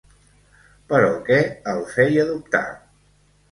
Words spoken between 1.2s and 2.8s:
què el feia dubtar?